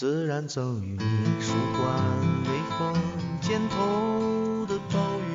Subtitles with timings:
[0.00, 1.92] 自然赠予你舒缓
[2.44, 2.94] 微风
[3.40, 5.26] 肩头的暴雨，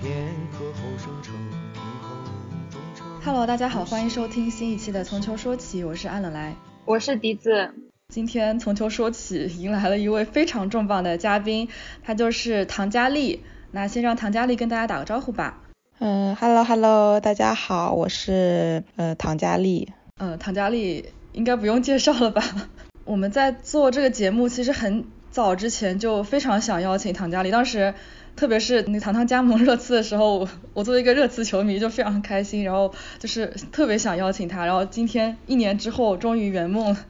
[0.00, 1.34] 片刻后生成
[1.72, 3.04] 平衡忠诚。
[3.24, 6.54] Hello，大家好，欢迎收听新一期的《从秋说起》，我是安冷来。
[6.84, 7.74] 我是笛子，
[8.06, 11.68] 今天从秋说起， 迎来了一位非常重磅的嘉宾，
[12.04, 13.42] 他就是唐佳丽。
[13.72, 15.60] 那先让唐佳丽跟大家打个招呼吧。
[15.98, 19.90] 嗯，Hello Hello，大家好，我是呃唐佳丽。
[20.20, 21.04] 嗯，唐佳丽
[21.38, 22.42] 应该不用介绍了吧？
[23.06, 27.94] 我们在做这个节目，其实很早之前就非常想邀请唐佳丽，当时
[28.34, 37.06] 特别是那糖糖加盟热刺的时候，我作为一个热刺球迷就非常开心，然后就是特别想邀请她，然后今天一年之后终于圆梦了。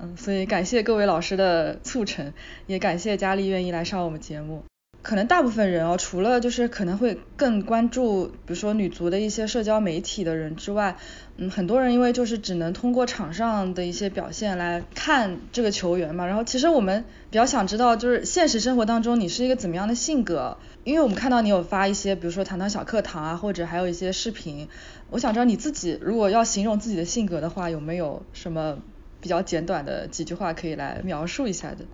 [0.00, 2.32] 嗯，所以感谢各位老师的促成，
[2.66, 4.64] 也感谢佳丽愿意来上我们节目。
[5.02, 10.96] 可能大部分人哦，除了就是可能会更关注，比如说女足的一些社交媒体的人之外，
[11.36, 16.24] 嗯，很多人因为就是只能通过场上的一些表现来看这个球员嘛。
[16.26, 20.56] 然后其实我们比较想知道，就是现实生活当中你是一个怎么样的性格？
[20.84, 24.68] 因为我们看到你有发一些，比如说糖糖小课堂啊，或者还有一些视频。
[25.10, 28.78] 我想知道你自己如果要形容自己的性格的话，有没有什么
[29.20, 31.84] 比较简短的几句话可以来描述一下的？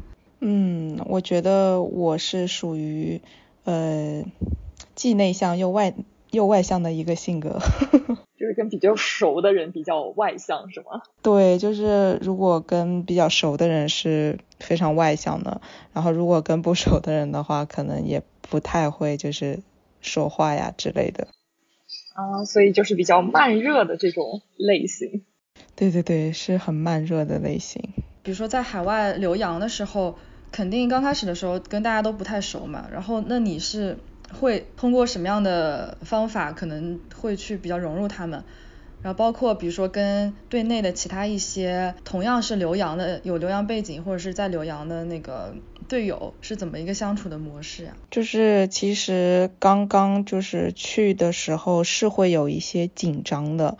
[0.40, 3.20] 嗯，我觉得我是属于
[3.64, 4.24] 呃
[4.94, 5.94] 既内向又外
[6.30, 7.58] 又外向的一个性格。
[8.38, 11.02] 就是跟比较熟的人比较外向，是吗？
[11.22, 15.60] 对，就是如果跟比较熟的人是非常外向的，
[15.92, 19.58] 然后如果跟不熟的人的话，可能也不太会就是
[20.00, 21.26] 说话呀之类的。
[22.14, 25.24] 啊，所以就是比较慢热的这种类型。
[25.74, 27.82] 对对对，是很慢热的类型。
[28.22, 30.18] 比如说在海外留洋的时候，
[30.50, 33.98] 肯定刚开始的时候跟大家都不太熟嘛，然后那你是
[34.38, 38.44] 会通过什么样的方法可能会去比较融入他们？
[39.00, 45.54] 然后包括比如说跟队内的其他一些同样是留洋的、有留洋背景或者是在留洋的那个
[45.86, 53.78] 队友是怎么一个相处的模式呀、就是其实刚刚就是去的时候是会有一些紧张的。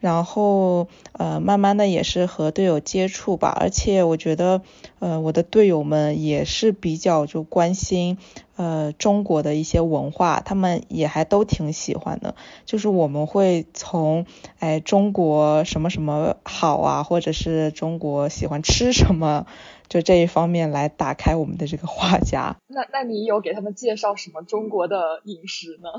[0.00, 4.62] 然后呃，慢慢的也是和队友接触吧，而且我觉得
[4.98, 8.18] 呃，我的队友们也是比较就关心
[8.56, 12.34] 呃中国的一些文化，他们也还都挺喜欢的。
[12.64, 14.24] 就是我们会从
[14.58, 19.46] 哎中国什么什么好啊，或者是中国喜欢吃什么，
[19.88, 22.54] 就这一方面来打开我们的这个话匣。
[22.68, 25.90] 那那你有给他们介绍什么中国的饮食呢？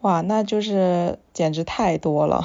[0.00, 2.44] 哇，那就是简直太多了，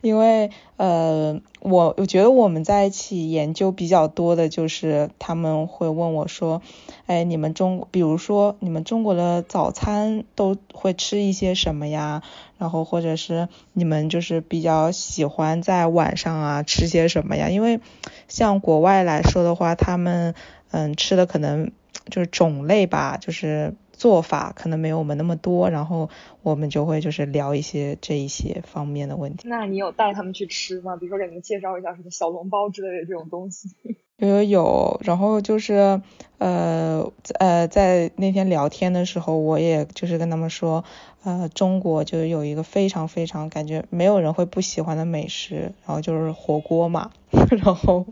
[0.00, 6.62] 因为呃，我我觉得我们在一起研究比较多的就是他们会问我说，
[7.06, 12.24] 哎，你们中，比如说你们中国的早餐都会吃一些什么呀？
[12.58, 17.50] 然后或者是你们就是比较喜欢在晚上啊吃些什么呀？
[17.50, 17.78] 因为
[18.26, 20.34] 像国外来说的话，他们
[20.72, 21.70] 嗯吃的可能
[22.10, 23.76] 就是种类吧，就是。
[24.00, 26.08] 做法可能没有我们那么多，然后
[26.42, 29.46] 我们就会就是聊一些这一些方面的问题。
[29.46, 30.96] 那你有带他们去吃吗？
[30.96, 33.68] 比如说给你们介绍一下什么小笼包之类的这种东西？
[34.16, 36.00] 有有有，然后就是
[36.38, 40.82] 呃呃，在那天聊天的时候，我也就是跟他们说，
[41.22, 47.10] 呃，中国就有一个非常非常感觉没有人会不喜欢的美食，然后就是火锅嘛。
[47.50, 48.06] 然后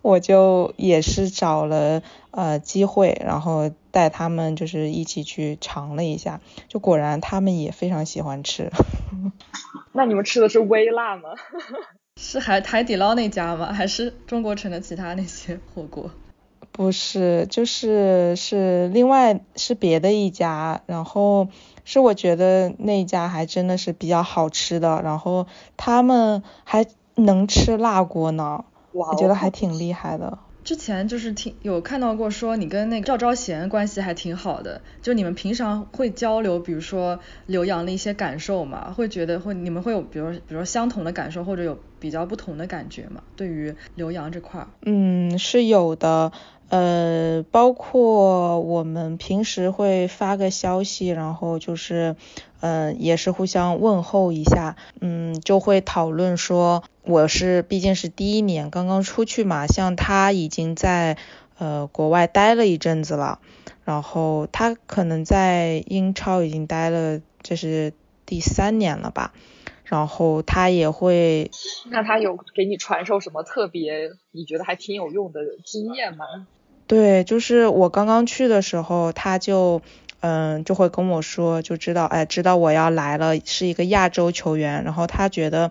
[0.00, 8.72] 我就也是找了呃机会，然后带他们就是一起去尝了一下，就果然他们也非常喜欢吃。
[9.94, 11.28] 那你们吃的是微辣吗？
[12.20, 13.72] 是海海底捞那家吗？
[13.72, 16.10] 还是中国城的其他那些火锅？
[16.72, 21.46] 不是，就是是另外是别的一家，然后
[21.84, 26.84] 是我觉得那家还真的是比较好吃的，然后他们还
[27.14, 30.38] 能吃辣锅呢，我觉得还挺厉害的。
[30.64, 43.22] 之前就是听有看到过说你跟那个赵昭贤关系还挺好的，就你们平常会交流，比如说刘洋的一些感受嘛，会觉得会你们会有比如比如相同的感受或者有比较不同的感觉嘛？
[43.36, 46.32] 对于刘洋这块儿，嗯，是有的。
[46.70, 52.16] 呃，包括我们平时会发个消息，然后就是，
[52.64, 61.18] 嗯、呃，也是互相问候一下，嗯，就会讨论说，我是毕竟是第一年刚刚出去嘛，像他已经在
[61.58, 63.38] 呃国外待了一阵子了，
[63.84, 67.92] 然后他可能在英超已经待了，这是
[68.24, 69.34] 第三年了吧。
[69.84, 71.50] 然后他也会，
[71.90, 76.24] 那他有给你传授什么特别你觉得还挺有用的经验吗？
[76.86, 79.82] 对，就是我刚刚去的时候，他就
[80.20, 85.70] 嗯就会跟我说，就知道哎知道我要来了，是一个亚洲球员，然后他觉得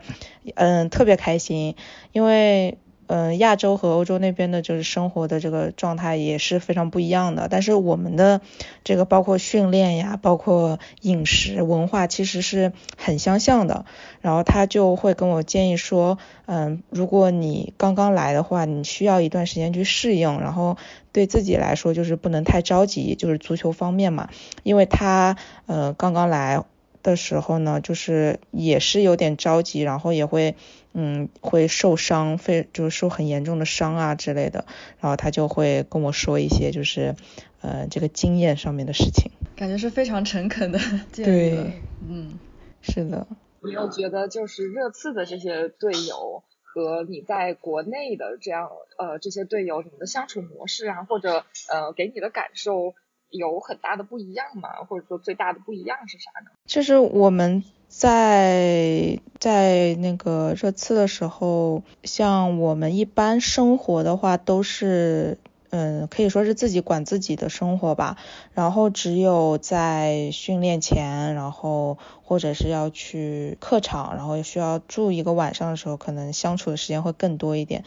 [0.55, 1.75] 嗯特别开心，
[2.11, 2.77] 因为。
[3.15, 7.47] 嗯，亚洲和欧洲那边的就是生活的这个状态也是非常不一样的。
[7.47, 8.41] 但是我们的
[8.83, 13.85] 这个包括训练呀，包括饮食文化，其实是很相像的。
[14.21, 16.17] 然后他就会跟我建议说，
[16.47, 20.39] 嗯，如果你刚刚来的话，你需要一段时间去适应。
[20.39, 20.77] 然后
[21.11, 24.29] 对自己来说，就是不能太着急，就是足球方面嘛，
[24.63, 25.37] 因为他
[25.67, 26.63] 呃刚刚来
[27.03, 30.55] 的时候呢，就是也是有点着急，然后也会。
[30.93, 34.65] 嗯，会受伤，非就是受很严重的伤啊之类的，
[34.99, 37.15] 然后他就会跟我说一些就是
[37.61, 40.79] 呃这个经验上面的事情，感觉是非常诚恳的
[41.11, 41.25] 建议。
[41.25, 42.39] 对，嗯，
[42.81, 43.27] 是的。
[43.65, 52.93] 你有觉得就是热刺的这些队友和你在国内的这样呃这些队友，你们的相处模式啊，或者呃给你的感受
[53.33, 54.69] 有很大的不一样吗？
[54.87, 56.51] 或者说最大的不一样是啥呢？
[56.65, 57.63] 就是我们。
[57.95, 65.37] 在在那个热刺的时候，像我们一般生活的话，都是
[65.75, 68.15] 嗯，可以说是自己管自己的生活吧。
[68.53, 77.83] 然后只有在训练前，然后或者是要去客场，然后需要住一个晚上的时候，可能相处的时间会更多一点。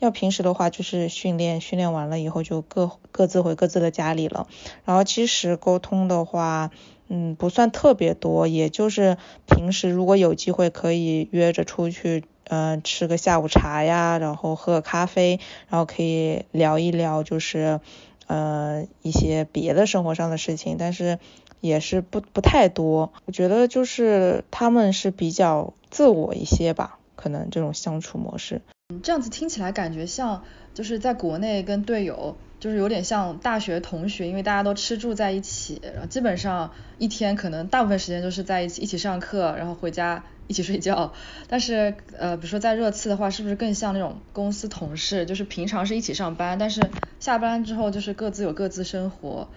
[0.00, 4.46] 要平时的话，就是训练，训练完了以后就各各自回各自的家里了。
[4.84, 6.70] 然后其实沟通的话。
[7.12, 15.38] 嗯，不算特别多，也就是平时如果有机会可以约着出去，嗯，吃个下午茶呀，然后喝个咖啡，
[15.68, 17.78] 然后可以聊一聊，就是
[18.26, 21.20] 呃一些别的生活上的事情，但是
[21.60, 23.12] 也是不不太多。
[23.24, 28.60] 我觉得就是他们是比较自我一些吧，可能这种相处模式。
[28.88, 30.42] 嗯，这样子听起来感觉像
[30.74, 32.36] 就是在国内跟队友。
[32.60, 41.14] 就是有点像大学同学，因为大家都吃住在一起，然后基本上一天可能大部分时间都是在一起，一起上课，然后回家一起睡觉。
[41.48, 45.24] 但是呃，比如说在热刺的话，是不是更像那种公司同事？
[45.24, 46.82] 就是平常是一起上班，但是
[47.20, 49.48] 下班之后就是各自有各自生活，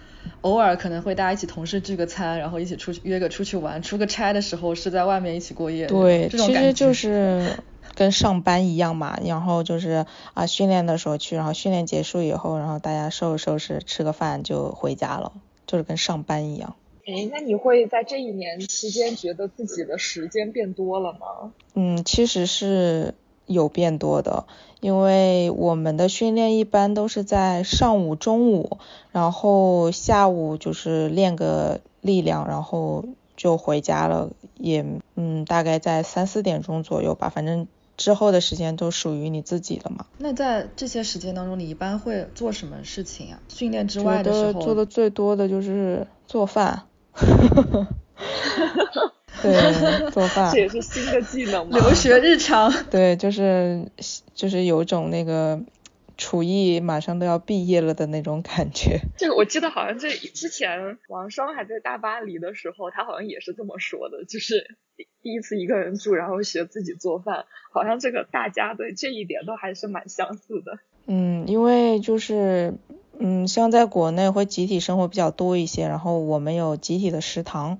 [0.41, 5.87] 偶尔可能会大家一起同事聚个餐，然后一起出去约个出去玩，出个差的时候是在外面一起过夜。
[5.87, 7.57] 对，其实就是。
[7.95, 15.33] 跟上班一样嘛，然后就是啊训练的时候去，然后训练结束以后，然后大家收拾收拾吃个饭就回家了，
[15.67, 16.75] 就是跟上班一样。
[17.05, 21.51] 哎，那你会在这一年期间觉得自己的时间变多了吗？
[21.73, 23.13] 嗯，其实是
[23.45, 24.45] 有变多的，
[24.79, 28.77] 因为我们的训练一般都是在上午、中午，
[29.11, 33.03] 然后下午就是练个力量，然后
[33.35, 34.85] 就回家了，也
[35.15, 37.67] 嗯大概在三四点钟左右吧，反正。
[37.95, 40.07] 之后的时间都属于你自己了嘛？
[40.17, 43.39] 那在这些时间当中，你一般会做什么事情啊？
[43.47, 46.85] 训练之外的时候，做的最多的就是做饭。
[49.41, 50.51] 对，做饭。
[50.51, 51.77] 这也是新的技能吗？
[51.77, 52.71] 留学日常。
[52.89, 53.85] 对，就是
[54.33, 55.59] 就是有种那个。
[56.15, 58.99] 厨艺马上都要毕业了的那种感觉。
[59.17, 64.77] 这 个我记得好像这之前王双还在大巴黎的时候，他好像也是这么说的，就是
[65.23, 70.77] 第一次一个人住，然后学自己做饭，好像这个大家对这一点都还是蛮相似的。
[71.07, 72.75] 嗯，因为就是
[73.19, 77.79] 嗯，像在国内会集体生活比较多一些，然后我们有集体的食堂。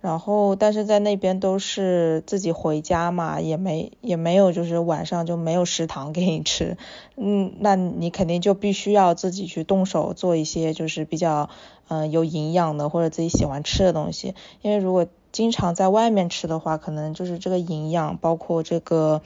[0.00, 6.76] 然后，但是在那边都是自己回家嘛，也没也没有，就是晚上就没有食堂给你吃，
[7.16, 11.48] 嗯，那你肯定就必须要自己去动手做一些就是比较
[11.86, 19.22] 嗯有营养的或者自己喜欢吃的东西，因为如果经常在外面吃的话，可能就是这个营养包括这个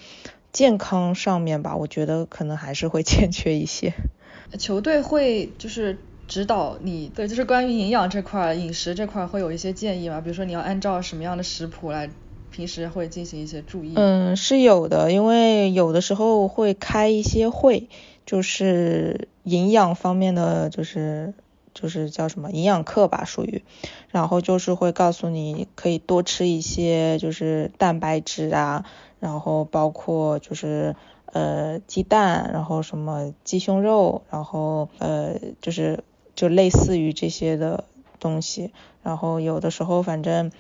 [0.57, 3.93] 健康上面吧，我觉得可能还是会欠缺一些。
[4.59, 5.99] 球队会就是。
[6.29, 10.21] 指导你，对，就是关于营养这块、饮食这块会有一些建议吗？
[10.21, 12.11] 比如说你要按照什么样的食谱来，
[12.51, 13.93] 平时会进行一些注意。
[13.95, 17.89] 嗯，是有的，因为有的时候会开一些会，
[18.27, 21.33] 就是营养方面的，就是
[21.73, 23.63] 就是叫什么营养课吧，属于，
[24.11, 28.85] 然后就是会告诉你可以多吃一些，就是蛋白质啊，
[29.21, 30.95] 然后包括就是。
[31.33, 36.03] 呃，鸡蛋，然后什么鸡胸肉，然后呃，就是
[36.35, 37.85] 就类似于这些的
[38.21, 38.73] 东西。
[39.03, 40.51] 然后有的时候，反正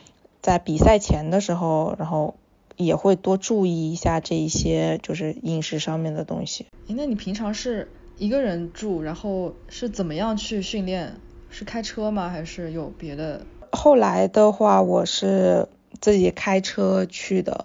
[0.42, 2.34] 在比赛前的时候，然后
[2.76, 6.66] 也会多注意一下这一些就是饮食上面的东西。
[6.88, 11.14] 那你平常是一个人住，然后是怎么样去训练？
[11.48, 12.28] 是开车吗？
[12.28, 13.46] 还是有别的？
[13.72, 15.68] 后来的话，我是
[16.02, 17.64] 自己开车去的。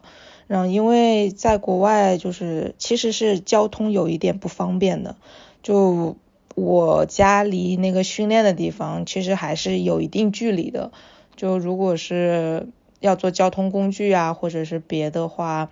[0.52, 5.16] 然后因为在国外就是其实是交通有一点不方便的，
[5.64, 6.18] 就
[6.56, 10.92] 我家离那个训练的地方其实还是有一定距离的，
[11.38, 12.68] 就如果是
[13.00, 15.70] 要坐交通工具啊或者是别的话，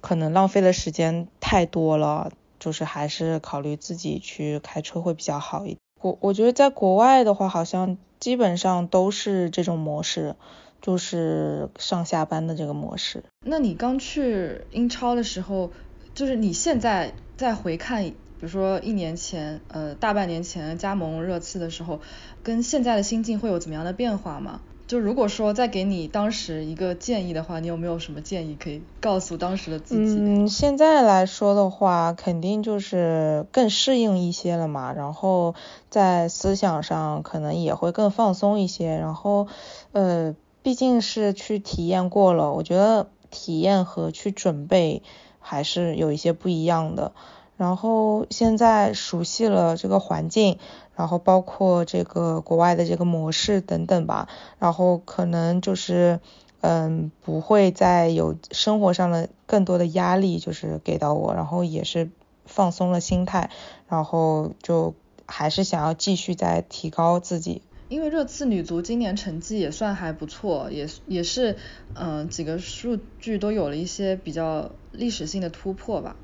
[0.00, 5.78] 可能浪费的时间太多了，就是还是考虑自己去开车会比较好一点。
[6.00, 10.36] 我我觉得在国外的话，好像基本上都是这种模式，
[10.80, 13.22] 就是上下班的这个模式。
[13.44, 15.70] 那你刚去英超的时候，
[16.14, 22.00] 就是你现在再回看，比如说一年前，呃，大半年前加盟热刺的时候，
[22.42, 24.60] 跟现在的心境会有怎么样的变化吗？
[24.86, 30.16] 就如果说再给你当时一个建议的话，你有没有什么建议可以告诉当时的自己？
[30.18, 35.54] 嗯，现在来说的话，肯定就是更适应一些了嘛，然后
[35.90, 39.46] 在思想上可能也会更放松一些，然后
[39.92, 45.02] 呃，毕竟是去体验过了，我觉得体验和去准备
[45.38, 47.12] 还是有一些不一样的。
[47.56, 50.58] 然后现在熟悉了这个环境，
[50.96, 56.20] 然后包括这个国外的这个模式等等吧，然后可能就是
[56.62, 62.10] 嗯不会再有生活上的更多的压力就是给到我，然后也是
[62.46, 63.50] 放松了心态，
[63.88, 64.94] 然后就
[65.26, 67.60] 还是想要继续再提高自己。
[67.90, 71.58] 因为热刺女足今年成绩也算还不错，也也是
[71.94, 76.16] 嗯几个数据都有了一些比较历史性的突破吧，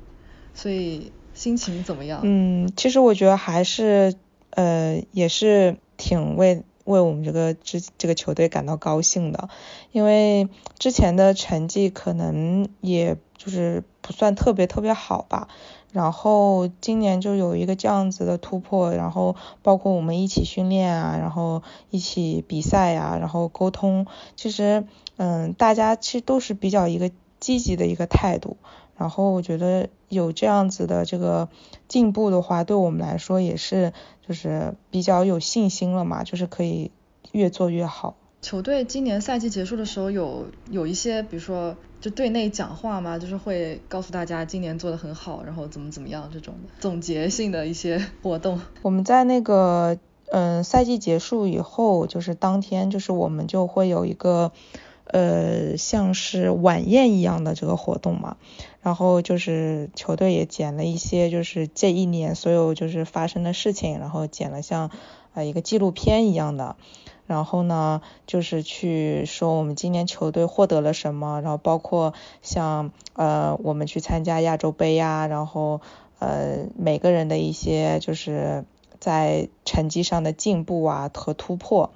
[0.55, 1.11] 所以。
[1.37, 2.21] 心情怎么样？
[2.23, 4.15] 嗯，其实我觉得还是
[4.49, 9.47] 呃也是挺为为我们这个这这个球队感到高兴的，
[9.91, 15.47] 因为之前的成绩可能也就是不算特别特别好吧，
[15.97, 24.85] 然后今年就有一个这样子的突破，然后包括我们一起训练啊，然后一起比赛呀，然后沟通，其实
[25.15, 28.57] 嗯大家其实都是比较一个积极的一个态度。
[28.95, 31.49] 然后我觉得有这样子的这个
[31.87, 33.91] 进步的话，对我们来说也是
[34.27, 36.91] 就是比较有信心了嘛，就是可以
[37.31, 38.15] 越做越好。
[38.41, 48.61] 球队今年赛季结束的时候有有一些，比如说就队内讲话嘛，就是会告诉大家今年做的很好，然后怎么怎么样这种的总结性的一些活动。
[48.81, 49.97] 我们在那个
[50.31, 54.51] 嗯赛季结束以后，就是当天就是我们就会有一个。
[55.09, 58.35] 呃，像是晚宴一样的这个活动嘛，
[58.81, 64.91] 然后就是球队也剪了一些，就是这一年所有就是发生的事情，然后剪了像
[65.33, 66.75] 呃一个纪录片一样的，
[67.27, 75.81] 然后呢就是去说我们今年球队获得了什么，然后包括像呃我们去参加亚洲杯呀，然后
[76.19, 78.65] 呃每个人的一些就是
[78.99, 81.91] 在成绩上的进步啊和突破。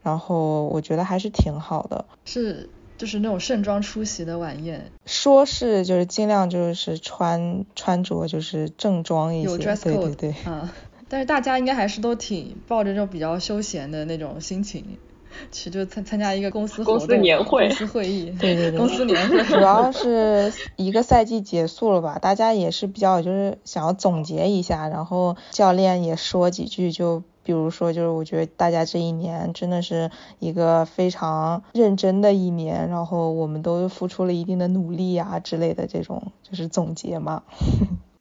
[0.00, 10.72] 然后我觉得还是挺好的，是就是那种盛装出席的晚宴，说是就是尽量就是穿穿着就是正装一些，对对对，啊，
[11.08, 14.84] 但是大家应该还是都挺抱着这种比较休闲的那种心情。
[15.52, 37.42] 去就参参加一个公司公司年会公司会议， 对对对，公司年会，主要是一个赛季结束了吧，大家也是比较就是想要总结一下，然后教练也说几句，就比如说就是我觉得大家这一年真的是一个非常认真的一年，然后我们都付出了一定的努力啊之类的这种就是总结嘛。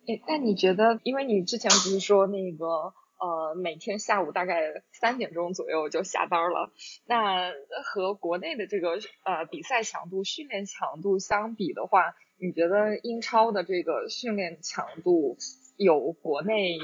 [0.07, 2.93] 哎，那你觉得，因为你之前不是说那个？
[3.19, 6.71] 呃，每天下午大概三点钟左右就下班了。
[7.07, 7.49] 那
[7.83, 8.91] 和国内的这个
[9.25, 15.35] 呃比赛强度、训练强度相比的话，你觉得英超的这个训练强度
[15.77, 16.77] 有国内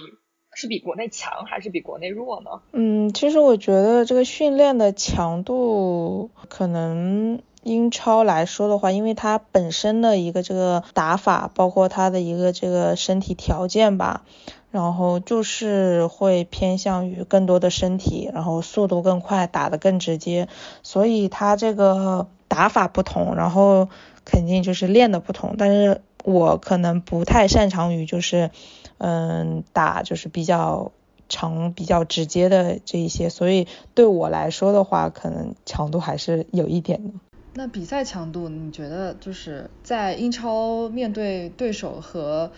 [0.55, 2.63] 是比国内强还是比国内弱呢？
[2.71, 14.23] 嗯，其实我觉得这个训练的强度可能英超来说的话，因为它本身的一个这个打法，包括它的一个这个身体条件吧。
[14.71, 20.47] 然后就是会偏向于更多的身体，然后速度更快，打得更直接，
[20.81, 23.89] 所以他这个打法不同，然后
[24.25, 25.53] 肯定就是练的不同。
[25.59, 28.49] 但是我可能不太擅长于就是，
[28.97, 30.91] 嗯，打就是比较
[31.29, 37.13] 长、比较直接的这一些，所以对我来说的话，可能强度还是有一点的。
[37.55, 42.51] 那比赛强度，你觉得就是在英超面对对手和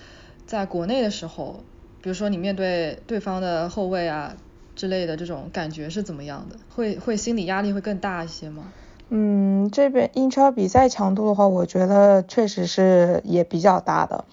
[0.45, 1.63] 在国内的时候？
[2.01, 4.37] 比如说你面对对方的后卫啊
[4.75, 6.55] 之类的这种感觉是怎么样的？
[6.69, 8.71] 会会心理压力会更大一些吗？
[9.09, 14.25] 嗯，这边英超比赛强度的话，我觉得确实是也比较大的，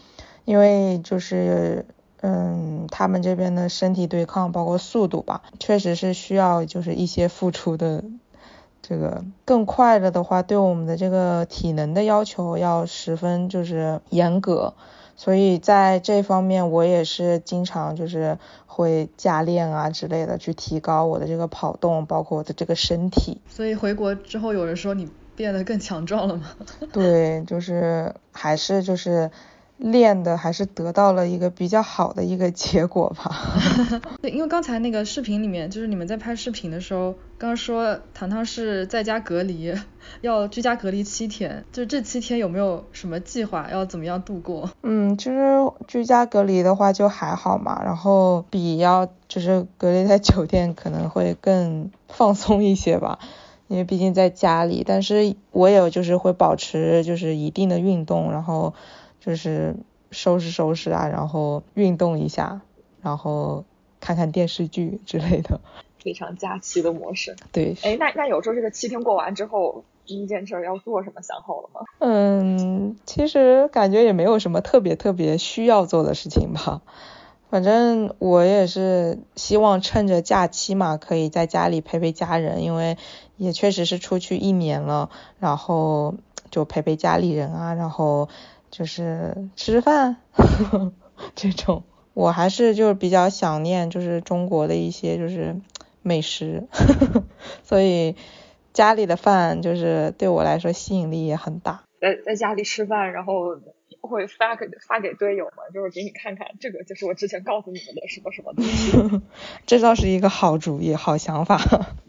[0.45, 1.87] 因为就是
[2.21, 8.05] 嗯他们这边的身体对抗包括速度吧，确实是需要就是一些付出的。
[8.83, 14.75] 这个更快了的话，对我们的这个体能的要求要十分就是严格。
[15.15, 23.41] 所以在这方面，我也是经常就是会加练啊之类的，去提高我的这个跑动，包括我的这个身体。
[23.49, 26.47] 所以回国之后，有人说你变得更强壮了吗？
[26.93, 29.31] 对，就是还是就是
[29.83, 33.59] 练的还是得到了一个比较好的一个结果吧。
[34.23, 39.75] 对，因为刚才那个视频里面，就是你们在拍视频的时候，刚刚说糖糖是在家隔离，
[40.23, 44.71] 要居家隔离七天，就这七天有没有什么计划，要怎么样度过？
[44.83, 45.57] 嗯，其实
[45.89, 53.19] 居家隔离的话就还好嘛，然后比要就是隔离在酒店可能会更放松一些吧。
[53.69, 58.75] 因为毕竟在家里，但是我也就是会保持就是一定的运动，然后
[59.25, 59.77] 就是
[60.11, 62.61] 收拾收拾啊，然后运动一下，
[63.01, 63.65] 然后
[64.01, 65.61] 看看电视剧之类的。
[66.01, 67.37] 非常假期的模式。
[67.53, 67.77] 对。
[67.85, 71.81] 哎，那那有时候这个七天过完之后，第一件事要做什么想好了吗？
[72.01, 76.83] 嗯，其实感觉也没有什么特别特别需要做的事情吧。
[77.49, 82.97] 反正我也是希望趁着假期嘛，可以在家里陪陪家人，因为
[83.37, 86.15] 也确实是出去一年了，然后
[86.51, 88.29] 就陪陪家里人啊，然后
[88.73, 90.17] 就是吃吃饭
[91.37, 91.85] 这种。
[92.15, 95.55] 我还是就是比较想念就是中国的一些就是
[96.03, 96.67] 美食，
[97.63, 98.17] 所以
[98.73, 101.85] 家里的饭就是对我来说吸引力也很大。
[102.01, 103.61] 在在家里吃饭，然后。
[104.01, 105.63] 会发给发给队友嘛？
[105.73, 109.23] 就是给你看看，这个就是我之前告诉你们的什么什么东西。
[109.65, 111.57] 这倒是一个好主意，好想法。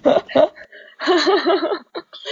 [1.03, 1.86] 哈哈哈哈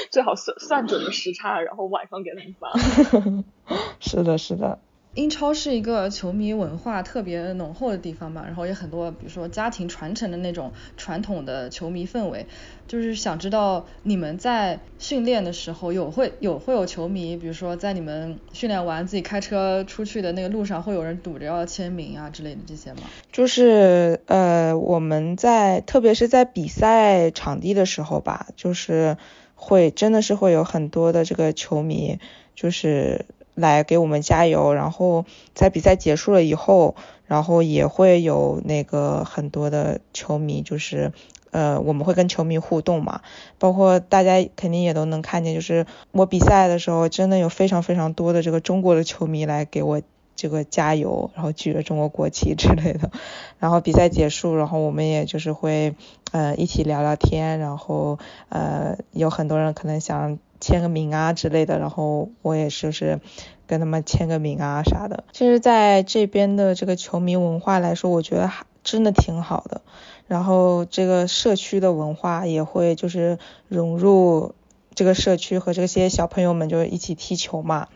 [0.10, 2.70] 最好算算准了时差，然后晚上给他们发。
[2.70, 3.20] 哈哈
[3.66, 4.80] 哈是的，是的。
[5.14, 12.46] 英超是一个球迷文化特别浓厚的地方嘛，然后也很多，比如说家庭传承的那种传统的球迷氛围，
[12.88, 23.02] 就是想知道你们在训练的时候有会有会有球迷，比如说在你们训练完自己开车出去的那个路上，会有人堵着要签名啊之类的这些吗？
[23.34, 29.18] 就是呃我们在特别是在比赛场地的时候吧，就是
[29.56, 32.18] 会真的是会有很多的这个球迷，
[32.56, 33.26] 就是。
[33.56, 41.12] 来给我们加油，然后在比赛结束了以后，然后也会有那个很多的球迷，就是
[41.52, 43.22] 呃我们会跟球迷互动嘛，
[43.60, 50.02] 包括大家肯定也都能看见，就是我比赛的时候，真的有非常非常多的这个中国的球迷来给我
[50.36, 53.12] 这个加油，然后举着中国国旗之类的，
[53.60, 55.96] 然后比赛结束，然后我们也就是会
[56.32, 58.18] 呃一起聊聊天，然后
[58.50, 60.40] 呃有很多人可能想。
[60.62, 63.20] 签个名啊之类的，然后我也是是
[63.68, 65.26] 跟他们签个名啊啥的。
[65.34, 69.82] 其实在这边的这个球迷文化来说，我觉得还真的挺好的。
[70.28, 74.54] 然后这个社区的文化也会就是融入
[74.96, 77.88] 这个社区和这些小朋友们就一起踢球嘛。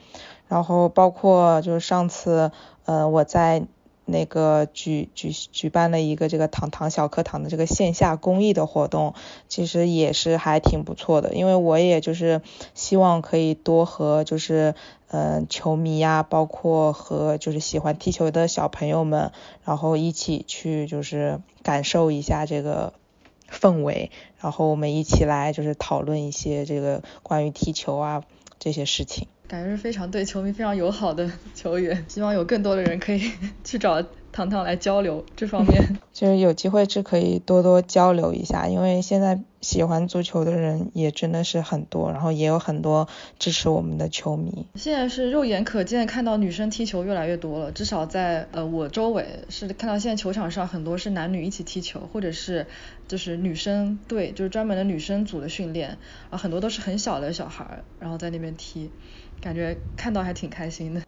[0.48, 2.52] 然后包括就是上次
[2.84, 3.68] 呃我在。
[4.06, 9.16] 那个举举举办了一个这个糖糖小课堂的这个线下公益的活动，
[9.48, 11.34] 其实也是还挺不错的。
[11.34, 12.42] 因为我也就是
[12.74, 14.76] 希望可以多和就是
[15.08, 19.32] 嗯球迷呀，包括和就是喜欢踢球的小朋友们，
[19.64, 22.94] 然后一起去就是感受一下这个
[23.50, 28.24] 氛围，然后我们一起来就是讨论一些这个关于踢球啊
[28.60, 29.28] 这些事情。
[29.48, 33.32] 感觉是非常对球迷非常友好的球员，希望有更多的人可以
[33.64, 34.02] 去找
[34.36, 35.82] 糖糖来交流这方面。
[36.12, 43.08] 就是有机会是可以多多交流一下，因为现在喜欢足球的人也真的是很多，然后也有很多
[43.40, 44.66] 支持我们的球迷。
[44.76, 52.68] 现在是肉眼可见看到女生踢球越来越多了，至少在呃我周围是看到现在球场上很多是男女一起踢球，或者是
[53.08, 55.98] 就是女生队，就是专门的女生组的训练，
[56.30, 58.92] 啊很多都是很小的小孩，然后在那边踢。
[59.42, 61.02] 感觉看到还挺开心的。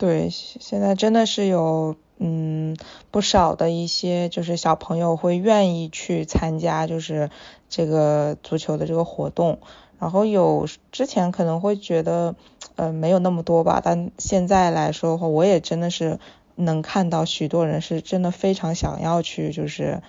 [0.00, 2.74] 对，现在真的是有嗯
[3.10, 7.28] 不少的一些就是小朋友会愿意去参加就是
[7.68, 9.58] 这个足球的这个活动，
[9.98, 12.34] 然后有之前可能会觉得
[12.76, 16.18] 呃没有那么多吧，但现在来说的话，我也真的是
[16.54, 20.00] 能看到许多人是真的非常想要去就是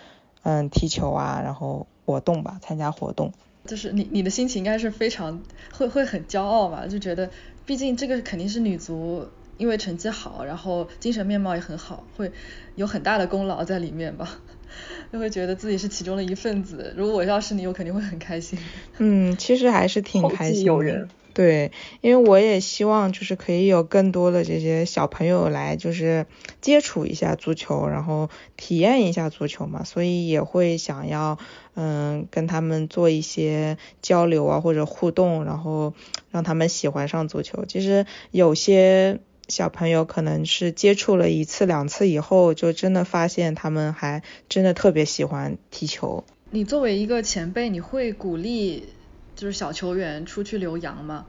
[0.44, 3.34] 嗯踢球啊，然后活动吧，参加活动。
[3.66, 5.42] 就是你你的心情应该是非常
[5.74, 7.30] 会会很骄傲嘛，就觉得。
[7.64, 9.28] 毕竟这个肯定是女足，
[9.62, 12.32] 因为成绩好，然后精神面貌也很好，会
[12.74, 14.39] 有很大的功劳在里面吧，
[15.13, 16.91] 就会觉得自己是其中的一份子。
[16.97, 18.58] 如果我要是你，我肯定会很开心。
[18.97, 21.08] 嗯，其实还是挺开心的。
[21.34, 21.71] 对，
[22.02, 26.26] 因为我也希望就是可以有更多的这些小朋友来就是
[26.60, 31.38] 接触一下足球，然后体验一下足球嘛，所以也会想要
[31.76, 35.93] 嗯跟他们做一些交流啊或者互动，然后
[36.32, 37.63] 让他们喜欢上足球。
[37.65, 46.24] 其实有些小朋友可能是接触了一次两次以后，就真的发现他们还真的特别喜欢踢球。
[46.50, 48.86] 你作为一个前辈，你会鼓励？
[49.34, 51.26] 就是小球员出去留洋吗，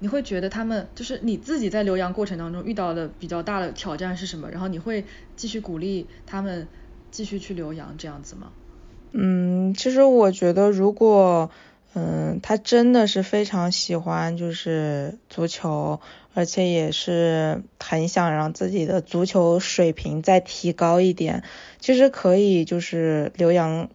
[0.00, 4.50] 你会觉得他们就是你自己在留洋过程当中遇到的比较大的挑战是什么？
[4.50, 6.68] 然后你会继续鼓励他们
[7.10, 8.52] 继续去留洋这样子吗？
[9.12, 11.50] 嗯，其实我觉得如果
[11.94, 16.00] 嗯他真的是非常喜欢就是足球，
[16.34, 21.44] 而且也是很想让自己的足球水平再提高一点，
[21.78, 23.88] 其实可以就是留洋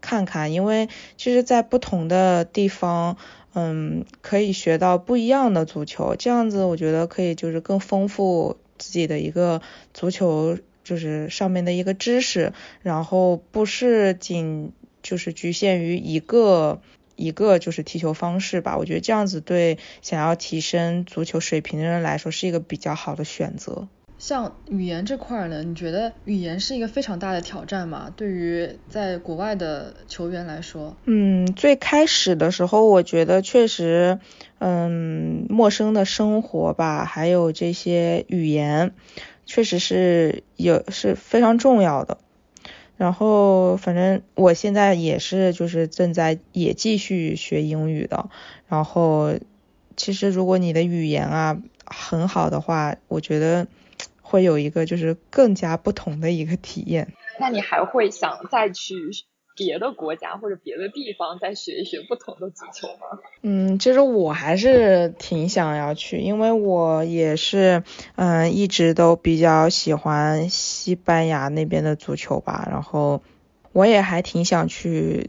[0.00, 3.16] 看看，因为其实，在不同的地方。
[3.52, 9.60] 嗯，可以学到不一样的足球，这样子我觉得可以就是更丰富自己的一个
[9.92, 14.70] 足球，就是上面的一个知识，然后不是仅
[15.02, 16.80] 就是局限于一个
[17.20, 23.88] 一个就是踢球方式吧，我觉得这样子对想要提升足球水平的人来说是一个比较好的选择。
[24.18, 28.12] 像语言这块呢，你觉得语言是一个非常大的挑战吗？
[28.14, 30.96] 对于在国外的球员来说？
[31.04, 34.18] 嗯，最开始的时候，我觉得确实，
[34.58, 38.94] 嗯，陌生的生活吧，还有这些语言，
[39.46, 42.18] 确实是有是非常重要的。
[43.00, 48.28] 然后，反正我现在也是，就是正在也继续学英语的。
[48.68, 49.32] 然后，
[49.96, 53.66] 其实如果你的语言啊很好的话，我觉得。
[54.22, 57.12] 会有一个就是更加不同的一个体验。
[57.40, 58.94] 那你还会想再去
[59.60, 63.18] 别的国家或者别的地方再学一学不同的足球吗？
[63.42, 67.82] 嗯，其实我还是挺想要去，因为我也是
[68.16, 72.66] 嗯一直都比较喜欢西班牙那边的足球吧。
[72.70, 73.20] 然后
[73.72, 75.28] 我也还挺想去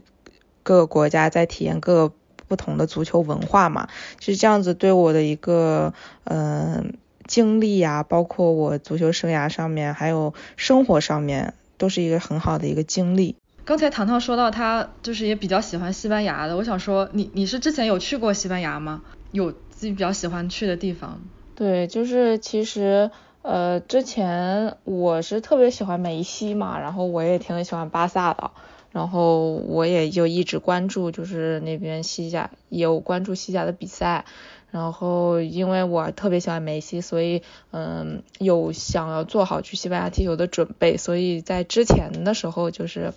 [0.62, 2.14] 各个国家再体验各个
[2.48, 3.90] 不同的足球文化嘛。
[4.18, 5.92] 其实这样子对我的一个
[6.24, 6.94] 嗯。
[7.24, 13.36] 经历呀，包括我足球生涯上面，还有生活上面，都是一个很好的一个经历。
[13.64, 19.02] 刚才糖糖说到他就是也比较喜欢西班牙的，我想说你你是之前有去过西班牙吗？
[19.30, 21.20] 有自己比较喜欢去的地方？
[21.54, 23.10] 对，就是其实
[23.42, 28.50] 呃之前我是特别喜欢梅西嘛，然后我也挺喜欢巴萨的，
[28.90, 34.24] 然后我也就一直关注就是那边西甲，有关注西甲的比赛。
[34.72, 43.12] 然后，因为我特别喜欢梅西，所以嗯，有想要做好去西班牙踢球的准备，所以在之前的时候就是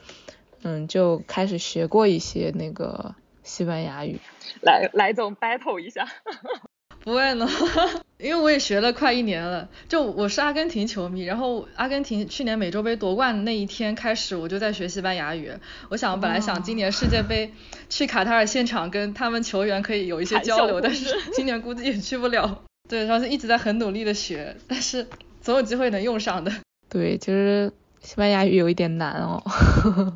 [0.67, 4.19] 嗯，就开始学过一些那个西班牙语。
[4.61, 6.07] 来，来总 battle 一下。
[7.05, 7.47] 不会呢，
[8.17, 9.69] 因为我也学了快一年了。
[9.87, 15.51] 就我是阿根廷球迷，然后阿根廷去年美洲杯夺冠那一天开始，我就在学西班牙语。
[15.89, 17.53] 我想本来想今年世界杯
[17.87, 22.63] 去卡塔尔现场跟他们球员可以有一些交流，但是今年估计也去不了。
[22.89, 25.05] 对，然后一直在很努力的学，但是
[25.41, 26.51] 总有机会能用上的。
[26.89, 27.71] 对，其实
[28.05, 29.41] 西班牙语有一点难哦。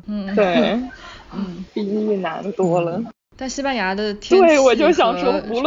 [0.06, 0.80] 嗯，对，
[1.34, 3.02] 嗯，比英语难多了。
[3.36, 4.72] 但西班牙的天气和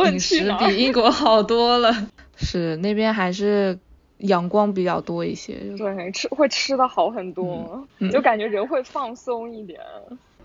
[0.05, 1.93] 饮食比英国好多了。
[2.35, 3.77] 是那边还是
[4.19, 5.55] 阳光比较多一些。
[5.77, 9.79] 对，吃会吃的好很多，就感觉人会放松一点。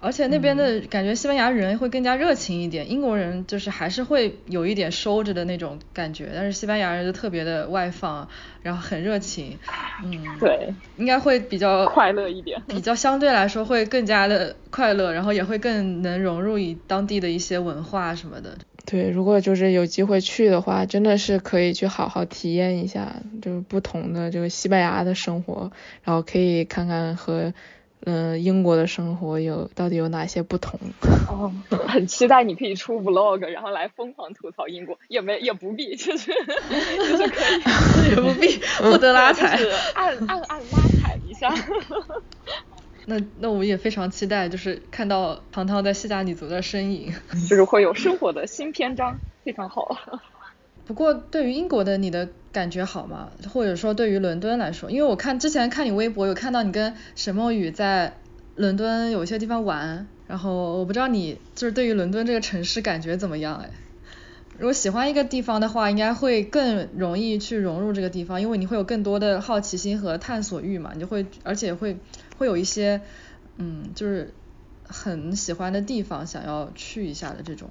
[0.00, 8.28] 而且那边的感觉，西班牙人会更加热情一点，英国人就是还是会有一点收着的那种感觉，但是西班牙人就特别的外放，
[8.62, 9.58] 然后很热情，
[10.04, 18.56] 嗯，对，应该会比较快乐一点，比较相对来说会更加的快乐，然后也会更能融入以当地的一些文化什么的。
[18.86, 25.70] 对，如果就是有机会去的话，真的是可以去好好体验一下，就是不同的这个西班牙的生活，
[26.04, 27.52] 然后可以看看和。
[28.04, 30.78] 嗯，英国的生活有到底有哪些不同？
[31.28, 31.52] 哦，
[31.86, 37.42] 很期待你可以出 vlog，然后来疯狂吐槽英国，也没也不必，就是就是可
[38.06, 39.58] 以， 也不必不得拉踩，
[39.94, 41.52] 按按按拉踩一下。
[43.06, 47.12] 那那我也非常期待，就是看到糖糖在西甲女足的身影，
[47.48, 49.96] 就是会有生活的新篇章，非常好。
[50.88, 53.30] 不过对于英国的你的感觉好吗？
[53.52, 58.16] 或者说对于伦敦来说，因为我看之前看你微博有看到你跟沈梦雨在
[58.56, 63.70] 伦敦有些地方玩，然后我不知道你就是对于伦敦这个城市感觉怎么样哎？
[64.56, 71.98] 如果喜欢一个地方的话，应该会更容易去融入这个地方，因为你会有更多的好奇心和探索欲嘛，你就会而且会
[72.38, 73.02] 会有一些
[73.58, 74.32] 嗯就是
[74.88, 77.68] 很喜欢的地方想要去一下的这种。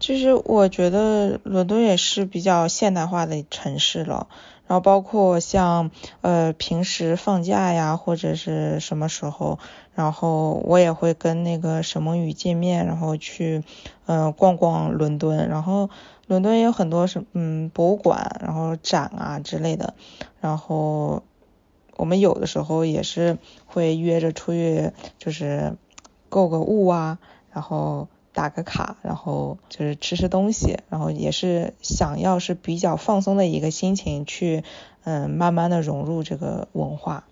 [0.00, 4.28] 其实我觉得伦敦也是比较现代化的城市了，
[4.66, 5.90] 然后包括像
[6.22, 9.58] 呃平时放假呀或者是什么时候，
[9.94, 13.62] 然后我也会跟那个沈梦雨见面，然后去
[14.06, 15.90] 嗯逛逛伦敦，然后
[16.26, 19.92] 伦敦也有很多什嗯博物馆，然后展啊之类的，
[20.40, 21.22] 然后
[21.96, 23.36] 我们有的时候也是
[23.66, 25.76] 会约着出去就是
[26.30, 27.18] 购个物啊，
[27.52, 28.08] 然后。
[28.32, 34.62] 打个卡，然后就是吃吃东西，然后也是想要是比较放松的一个心情去，
[35.04, 37.24] 嗯，慢慢的融入这个文化。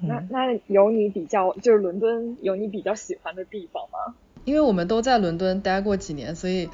[0.00, 4.14] 那那有你比较，就是伦敦有你比较喜欢的地方吗？
[4.44, 6.70] 因为我们都在伦敦待过几年，所以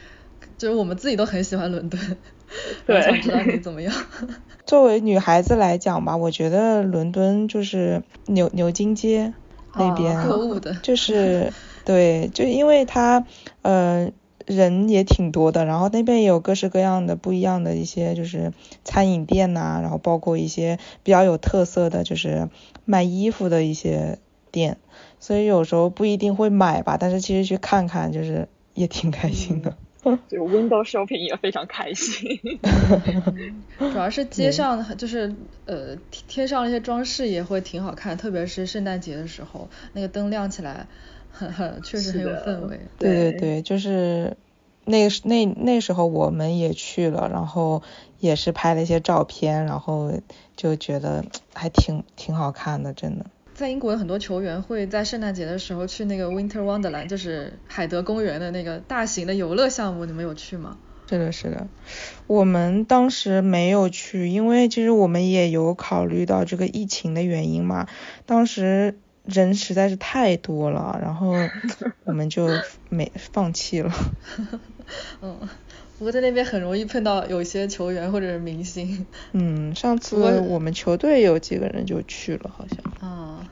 [0.58, 2.18] 就是我们自己都很喜欢伦敦。
[2.86, 3.92] 对，想知道你怎么样。
[4.66, 9.32] 作为女孩子来讲吧，我觉得伦敦就是牛牛津街
[9.74, 11.52] 那边，购物的，就是
[11.84, 13.26] 对，就因为它
[13.62, 14.10] 呃
[14.46, 18.52] 人也挺多的，然后那边也有各式各样的不一样的一些就是
[18.84, 22.48] 餐饮店呐，然后包括一些比较有特色的就是
[22.84, 24.18] 卖衣服的一些
[24.50, 24.76] 店，
[25.18, 29.76] 所以有时候不一定会买吧，但是其实去看看就是也挺开心的。
[30.28, 32.38] 就 window shopping 也非常开心，
[33.80, 40.86] 主要是街上就是呃贴上一些装饰也会挺好看，特别是圣诞节的时候，那个灯亮起来，
[41.34, 42.80] 很很确实很有氛围。
[42.98, 44.36] 对对对，就是
[44.84, 47.82] 那那那时候我们也去了，然后
[48.20, 50.12] 也是拍了一些照片，然后
[50.56, 53.26] 就觉得还挺挺好看的，真的。
[53.54, 60.76] 在英国有很多球员会在圣诞节的时候去那个 Winter Wonderland，就是海德公园的那个大型的游乐项目，你们有去吗？
[61.08, 61.68] 是的，是的，
[62.26, 67.86] 我们当时没有去，因为其实我们也有考虑到这个疫情的原因嘛，
[68.26, 71.32] 当时人实在是太多了，然后
[72.04, 72.48] 我们就
[72.90, 73.92] 没放弃了。
[75.22, 75.38] 嗯。
[75.96, 79.06] 不过在那边很容易碰到有一些球员或者是明星。
[79.30, 83.08] 嗯，上次我们球队有几个人就去了，好像。
[83.08, 83.48] 啊。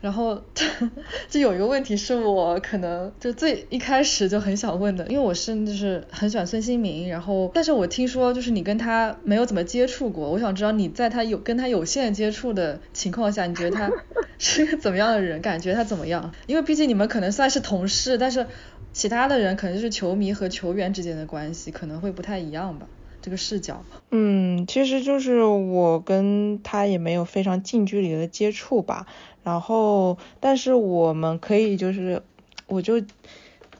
[0.00, 0.40] 然后
[1.28, 13.90] 就有一个问题是我可能就最一开始就很想问的，因为我是就是很喜欢孙兴民，然后但是我听说就是你跟他没有怎么接触过，我想知道你在他有跟他有限接触的情况下，你觉得他
[14.38, 15.40] 是个怎么样的人？
[15.42, 16.32] 感觉他怎么样？
[16.46, 18.46] 因为毕竟你们可能算是同事，但是。
[18.92, 22.86] 其他的人可能就是球迷和球员之间的关系可能会不太一样吧，
[23.20, 23.84] 这个视角。
[24.10, 29.06] 嗯，其实就是我跟他也没有非常近距离的接触吧，
[29.46, 32.20] 然后但是我们可以就是，
[32.66, 33.00] 我就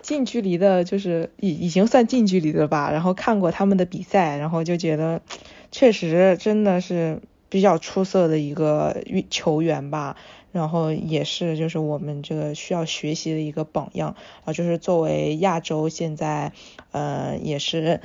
[0.00, 5.22] 近距离的，就是已已经算近距离的吧，然后看过他们的比赛，然后就觉得
[5.72, 10.16] 确实真的是比较出色的一个球员吧。
[10.52, 16.52] 然后也是，就是我们这个需要学习的一个榜样啊，就是作为亚洲现在，
[16.92, 18.00] 呃，也是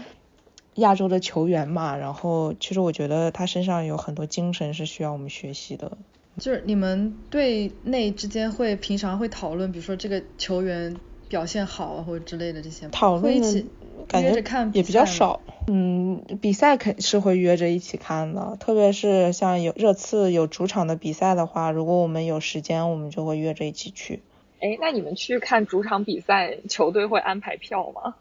[0.73, 1.95] 亚洲的球员嘛。
[1.95, 5.99] 然后其实我觉得他身上有很多精神是需要我们学习的。
[6.37, 10.95] 就是你们队内之间会平常会讨论，比如说这个球员
[11.27, 13.65] 表现好啊，或者之类的这些讨论一起。
[14.07, 24.21] 感觉也比较少，嗯，比赛肯是会约着一起看的，特别是像有热刺有主场的比赛的话，如果我们有时间，我们就会约着一起去。
[24.59, 28.15] 哎，那你们去看主场比赛，球队会安排票吗？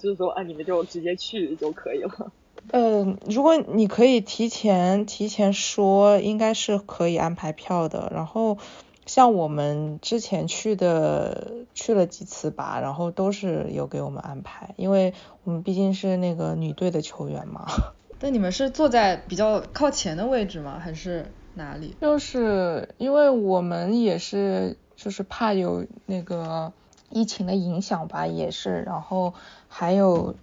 [0.00, 2.32] 就是说，啊，你们就直接去就可以了。
[2.72, 8.58] 嗯，如果你可以提前提前说，应该是可以安排票的，然后。
[9.06, 17.64] 像我们之前去的去了几次吧，然后都是有给我们安排，因为我们毕竟是那个女队的球员嘛。
[18.20, 20.78] 那你们是坐在比较靠前的位置吗？
[20.78, 21.96] 还是哪里？
[22.02, 26.74] 就是因为我们也是，就是怕有那个
[27.08, 29.32] 疫情的影响吧，也是，然后
[29.68, 30.34] 还有，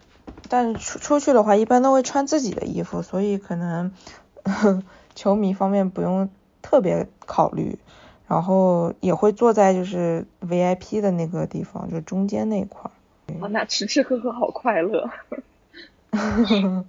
[0.50, 3.92] 但出出去的话一般都会穿自己的衣服，所以可能
[5.16, 6.30] 球迷方面不用
[6.62, 7.78] 特别考虑。
[8.28, 12.92] 然后也会坐在就是 VIP 的那个地方，就中间那块儿。
[13.40, 15.08] 哦，那吃吃喝喝好快乐。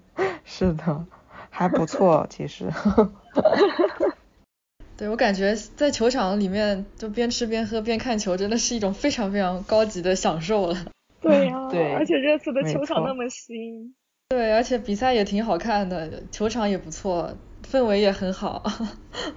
[0.47, 1.05] 是的，
[1.51, 2.73] 还不错，其实。
[4.97, 10.87] 对，我感觉在球场里面就边吃边喝边看球，真的是一种非常非常高级的享受了。
[11.23, 13.95] 对呀，对，而且这次的球场那么新。
[14.29, 17.37] 对，而且比赛也挺好看的，球场也不错。
[17.69, 18.63] 氛围也很好，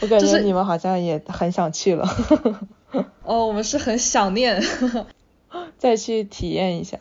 [0.00, 2.04] 我感觉你们好像也很想去了。
[3.22, 4.60] 哦，我们是很想念，
[5.78, 6.98] 再去体验一下。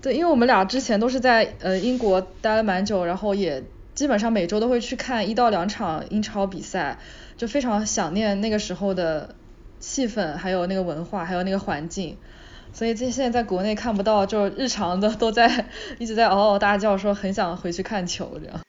[0.00, 3.64] 对，因为我们俩之前都是在呃英国待了蛮久，然后也
[3.96, 6.98] 基本上每周都会去看一到两场英超比赛，
[7.36, 9.34] 就非常想念那个时候的
[9.80, 12.16] 气氛，还有那个文化，还有那个环境。
[12.76, 15.66] 所以这现在在国内看不到，就日常的都在
[15.98, 18.60] 一直在嗷嗷大叫，说很想回去看球这样。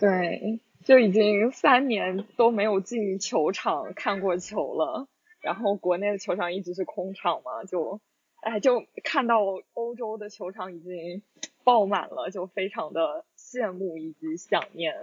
[0.00, 0.58] 对。
[0.84, 5.08] 就已经三年都没有进球场看过球了，
[5.40, 8.00] 然后国内的球场一直是空场嘛，就，
[8.40, 9.40] 哎，就看到
[9.74, 11.22] 欧洲的球场已经
[11.64, 14.94] 爆满了，就非常的羡慕以及想念。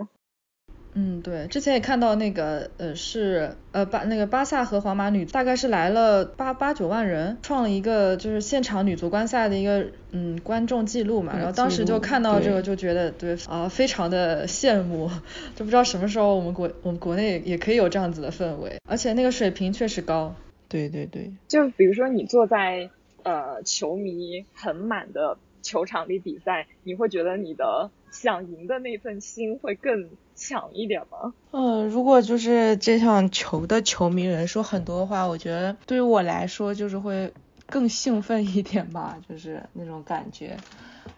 [0.95, 15.09] 嗯，对，之前也看到那个，呃，是呃巴那个巴萨和皇马女大概是来了八八九万人，创了一个就是现场女足观赛的一个嗯观众记录嘛，然后当时就看到这个就觉得对啊非常的羡慕，
[15.55, 20.35] 就不知道什么时候我们国我们国内也可以有这样子的氛围，而且那个水平确实高。
[20.69, 22.89] 对对对，就比如说你坐在
[23.23, 30.11] 呃球迷很满的球场里比赛，你会觉得你的想赢的那份心会更。
[30.35, 31.31] 强一点吗？
[31.51, 37.31] 嗯，如果就是这场球的球迷人数很多的话，我觉得对于我来说就是会
[37.67, 40.57] 更兴奋一点吧，就是那种感觉。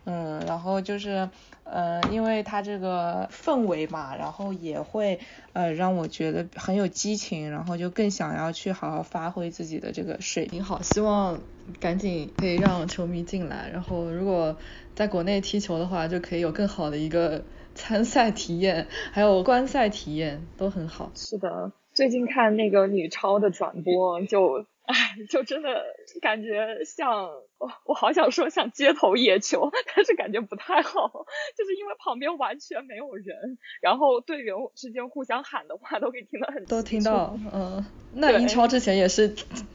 [0.05, 1.29] 嗯，然后就是，
[1.63, 5.19] 呃，因为它这个氛围嘛，然后也会
[5.53, 10.63] 呃让我觉得很有激情，然后就更想要去好好发挥自己的这个水平。
[10.63, 11.41] 好，希望
[11.79, 14.57] 赶紧可以让球迷进来，然后如果
[14.93, 17.43] 在国内踢球的话，就可以有更好的一个。
[17.75, 21.11] 参赛体验还有观赛体验都很好。
[21.13, 25.83] 是的，最近看那个女超的转播，就唉，就真的
[26.21, 27.25] 感觉像，
[27.57, 31.25] 我我好想说像街头野球，但是感觉不太好，
[31.57, 39.29] 就是因为旁边完全没有人，然后队员之间互相喊的话都可以听得很都听到，嗯，那英超之前也是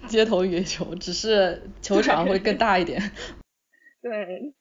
[0.09, 3.01] 街头野球，只是球场会更大一点。
[4.03, 4.55] 对。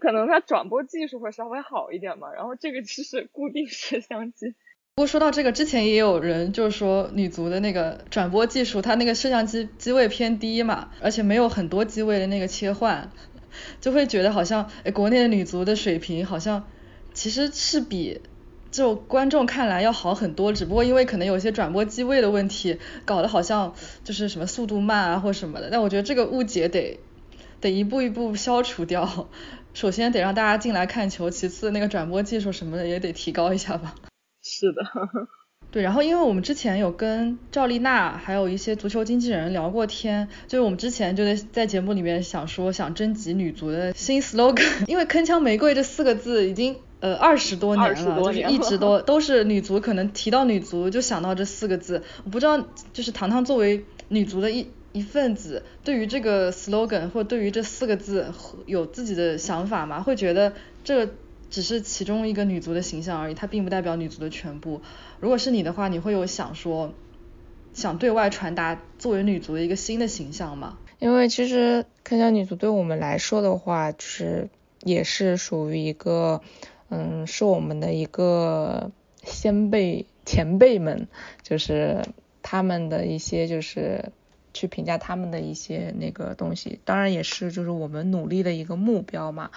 [0.00, 4.56] 可能它转播技术会稍微好一点嘛，然后这个就是固定摄像机。
[4.96, 13.10] 不过说到这个，之前也有人就是说女足的那个转播技术，它那个摄像机机位偏低嘛，而且没有很多机位的那个切换，
[13.82, 16.64] 就会觉得好像哎国内的女足的水平好像
[17.12, 18.20] 其实是比
[18.70, 25.70] 就观众看来要好很多，只不过因为可能有些转播机位的问题，搞得好像就是什么速度慢啊或什么的。
[25.72, 27.00] 但我觉得这个误解得
[27.60, 29.28] 得一步一步消除掉。
[29.72, 33.96] 首先得让大家进来看球，其次那个转播技术什么的也得提高一下吧。
[34.44, 34.82] 是的，
[35.72, 35.82] 对。
[35.82, 52.02] 然后因为我们之前有跟赵丽娜还有一些足球经纪人聊过天，就是我们之前就在在节目里面想说想征集女足的新 slogan， 因为铿锵玫瑰这四个字已经呃二十多年了，就是一直都都是女足，可能提到女足就想到这四个字。
[52.24, 54.68] 我不知道就是糖糖作为女足的一。
[54.94, 58.32] 一份子对于这个 slogan 或对于这四个字
[58.64, 60.00] 有自己的想法吗？
[60.00, 60.52] 会觉得
[60.84, 61.08] 这
[61.54, 64.82] 只是其中一个女足的形象而已，它并不代表女足的全部。
[65.20, 66.92] 如果是你的话，你会有想说
[67.72, 70.78] 想对外传达作为女足的一个新的形象吗？
[70.98, 74.48] 因为其实铿锵女足对我们来说的话，就是
[74.82, 76.40] 也是属于一个
[76.88, 78.90] 嗯，是我们的一个
[79.22, 81.06] 先辈前辈们，
[81.44, 82.02] 就是
[82.42, 84.10] 他们的一些就是。
[84.56, 89.50] 去评价他们的一些那个东西，当然也是就是我们努力的一个目标嘛。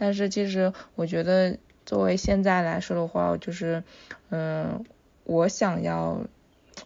[0.00, 3.82] 但是其实我觉得作为现在来说的话，就是
[4.30, 4.84] 嗯，
[5.24, 6.24] 我想要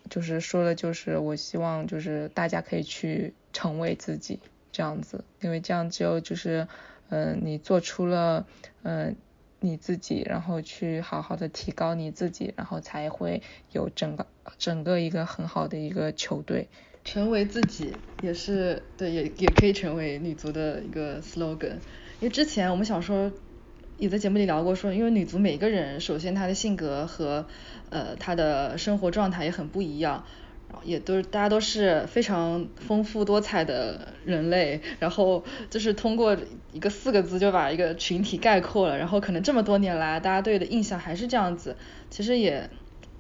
[0.09, 4.41] 就是说的就是我希望就是大家可以去成为自己
[4.73, 6.67] 这样子，因为这样只有就是
[7.11, 8.47] 嗯你做出了
[8.83, 9.15] 嗯
[9.61, 16.69] 你自己，然后去好好的提高你自己，然后才会有整个整个一个很好的一个球队。
[17.05, 21.77] 成为自己也是对，也也可以成为女足的一个 slogan。
[22.23, 23.33] 因为之前我们想说，
[23.99, 27.45] 也在节目里聊过，说因为女足每个人首先她的性格和
[27.91, 30.25] 呃她的生活状态也很不一样，
[30.69, 36.37] 然后也都是大家都是非常丰富多彩的人类，然后就是通过
[36.73, 41.77] 一个四个字就把一个群体概括了，然后可能这么多年来大家对的印象还是这样子，
[42.09, 42.71] 其实也。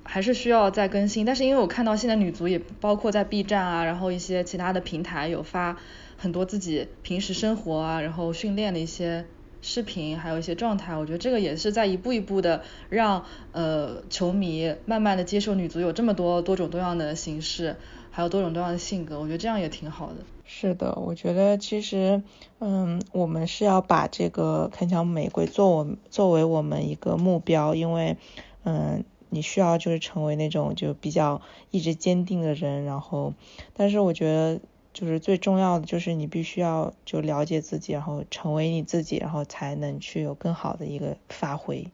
[0.04, 5.76] 还是需要再更新，但是因为我看到现在女足也包括在 B 站啊，然后一些其他的平台有发
[6.16, 9.24] 很多自己平时生活啊，然后训练的一些
[9.60, 17.76] 视频，还有一些状态，我觉得这个也是在一步一步的让呃球迷慢慢的接受女足有这么多多种多样的形式，
[18.10, 20.16] 还有多种多样的性格，我觉得这样也挺好的。
[20.44, 22.22] 是的，我觉得其实
[22.58, 28.16] 嗯，我们是要把这个铿锵玫瑰作我作为我们一个目标，因为
[28.64, 29.04] 嗯。
[29.32, 31.40] 你需要就是成为那种就比较
[31.70, 33.32] 意志坚定的人，然后，
[33.74, 34.60] 但是我觉得
[34.92, 41.87] 就是最重要的就是你必须要就了解自己，然后成为你自己，然后才能去有更好的一个发挥。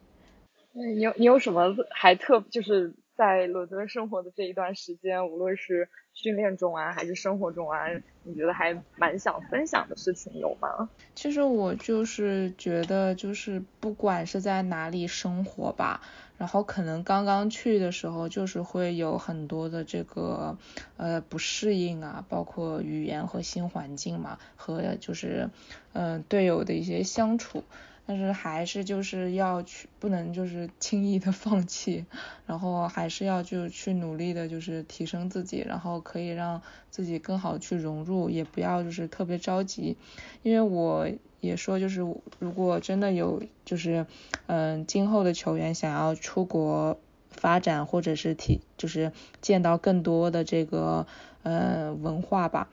[0.73, 7.87] 你有你有什么还特就是在伦敦生活的这一段时间，无论是训练中啊还是生活中啊，
[8.23, 10.89] 你觉得还蛮想分享的事情有吗？
[11.15, 16.01] 其实我就是觉得就是不管是在哪里生活吧。
[16.39, 20.57] 然后可能刚刚去的时候，就是会有很多的这个
[20.97, 25.49] 呃不适应啊，包括语言和新环境嘛，和就是
[25.93, 27.63] 嗯队友的一些相处。
[28.09, 32.07] 但是还是就是要去，不能就是轻易的放弃，
[32.47, 39.95] 然后还是要就去努力的，就是提升自己，然后可以让自己更好去融入，也不要就是特别着急，
[40.41, 41.07] 因为我
[41.39, 41.99] 也说就是
[42.39, 44.07] 如果真的有就是
[44.47, 46.99] 嗯今后的球员想要出国
[47.29, 51.05] 发展或者是体就是见到更多的这个
[51.43, 52.69] 呃文化吧，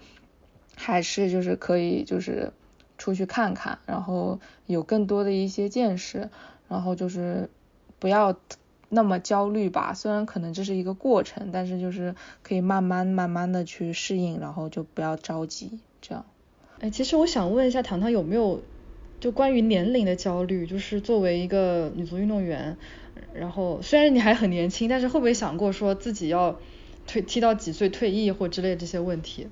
[0.77, 2.55] 还是就是可以就是。
[2.99, 6.31] 出去看看，然后有更多的一些见识，
[6.69, 7.51] 然后就是
[7.99, 8.37] 不要
[8.89, 9.95] 那么焦虑吧。
[9.95, 15.79] 虽然可能这是一个过程，但是就是可以慢慢慢慢的去适应，然后就不要着急。
[16.01, 16.25] 这样。
[16.81, 18.63] 哎，其实我想问一下糖糖有没有
[19.19, 20.67] 就关于年龄的焦虑？
[20.67, 22.77] 就是作为一个女足运动员，
[23.33, 26.59] 然后虽然你还很年轻，但是会不会想过说自己要
[27.07, 29.49] 退踢到几岁退役或之类这些问题？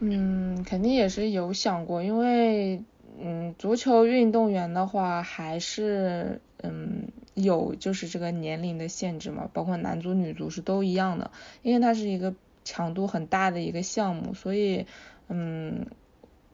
[0.00, 2.82] 嗯，肯定也是有想过，因为
[3.20, 11.30] 嗯，足球运动员的话还是嗯有就是这个年龄的限制嘛，包括男足女足是都一样的，
[11.62, 12.34] 因为它是一个
[12.64, 14.86] 强度很大的一个项目，所以
[15.28, 15.86] 嗯。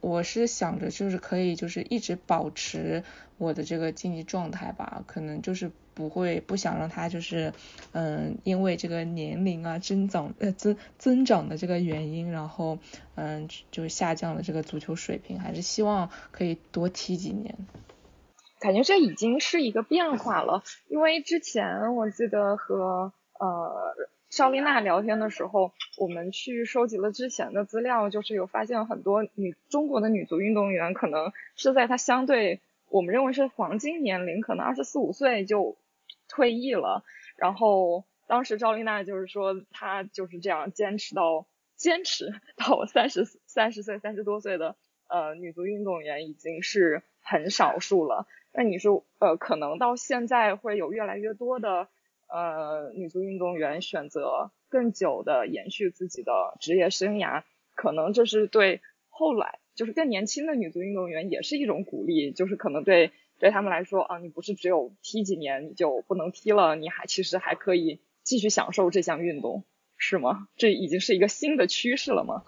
[0.04, 3.02] 我是想着就是可以就是一直保持
[3.38, 7.54] 我的这个竞技状态吧，可能就是不会不想让他就是
[7.92, 12.78] 嗯因为这个年龄啊增长呃增增长的这个原因，然后
[13.14, 17.56] 嗯就下降了这个足球水平，还是希望可以多踢几年。
[18.60, 23.94] 感觉这已经是一个变化了，因为之前我记得和呃。
[24.34, 35.76] 邵丽娜聊天的时候，我们去收集了之前的资料，就是有发现很多女中国的女足运动员，可能是在她相对我们认为是黄金年龄，可能二十四五岁就
[36.28, 37.04] 退役了。
[37.36, 44.74] 然后当时赵丽娜就是说，她就是这样坚持到坚持 到三十三十岁三十多岁的
[45.06, 48.26] 呃女足运动员已经是很少数了。
[48.52, 51.86] 那你说呃可能到现在会有越来越多的。
[52.26, 57.44] 呃，女足运动员选择更久的延续自己的职业生涯，
[57.74, 69.64] 可能这是对后来就是更年轻的女足运动员也是一种鼓励，就是可能对对他们来说啊，你不是只有踢几年你就不能踢了，你还其实还可以继续享受这项运动，
[69.96, 70.48] 是吗？
[70.56, 72.42] 这已经是一个新的趋势了吗？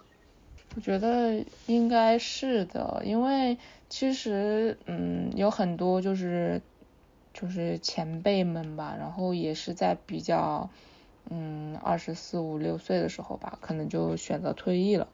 [0.74, 3.57] 我觉得应该是的，因为
[3.89, 6.61] 其实嗯有很多就是。
[7.39, 10.70] 就是前辈们吧，然后也是在比较，
[11.28, 15.09] 嗯，二十四五六岁的时候吧，可能就选择退役了。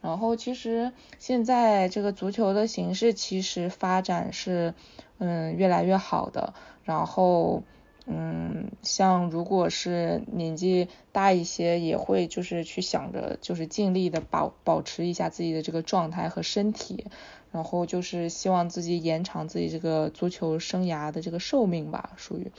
[0.00, 4.74] 然后其实现在这个足球的形式其实发展是，
[5.18, 6.54] 嗯，越来越好的。
[6.84, 7.64] 然后，
[8.06, 17.06] 嗯，像如果是年纪大一些，也会就是去想着，就是尽力的保保持一下自己的这个状态和身体。
[17.50, 22.50] 然后就是希望自己延长自己这个足球生涯的这个寿命吧，属于。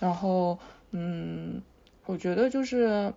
[0.00, 0.58] 然后，
[0.90, 1.60] 嗯，
[2.06, 3.12] 我觉得就是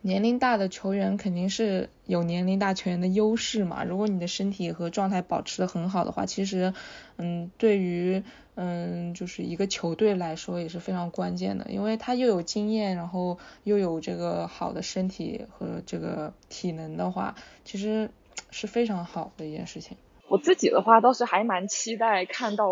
[0.00, 3.84] 年龄大的球员肯定是有年龄大球员的优势嘛。
[3.84, 6.74] 如果你的身体和状态保持的很好的话，其实，
[7.16, 8.22] 嗯，对于
[8.54, 18.10] 嗯就是一个球队来说也是非常关键的，因为他又有经验，然后又有这个好的身体和这个体能的话，其实
[18.50, 19.96] 是非常好的一件事情。
[20.28, 22.66] 我自己的话倒是还蛮期待看到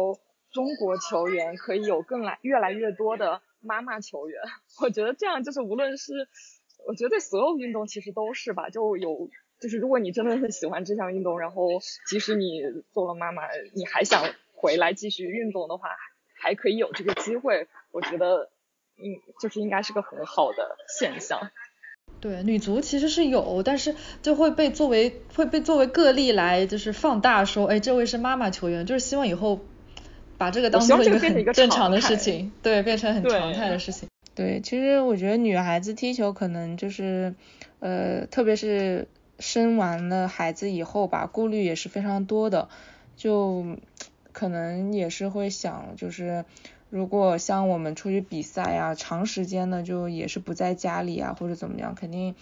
[0.51, 4.41] 中国球员可以有更来越来越多的妈妈球员，
[4.81, 6.29] 我觉得这样就是无论是，
[6.87, 11.67] 我觉得所有运动其实都是吧，就有就是如果你真的很喜欢这项运动，然后
[12.09, 12.63] 即使你
[12.93, 13.43] 做了妈妈，
[13.75, 14.25] 你还想
[14.55, 15.91] 回来继续运动的话，
[16.35, 18.51] 还可以有这个机会，我觉得
[18.97, 19.05] 嗯
[19.41, 21.51] 就是应该是个很好的现象。
[22.21, 29.61] 对，女足其实是有，但是就会被作为会被作为个例来就是放大说，哎，这位是妈妈球员，就是希望以后
[30.37, 34.10] 把这个当做一个很正常的事情，对，变成很常态的事情。
[34.35, 37.35] 对，其实我觉得女孩子踢球可能就是
[37.81, 39.09] 呃，特别是
[39.39, 42.69] 生完了孩子以后吧，顾虑也是非常多的，
[43.17, 43.77] 就
[44.33, 46.45] 可能也是会想就是。
[46.93, 52.35] 如果像我们出去比赛啊，长时间的就也是不在家里啊，或者怎么样，肯定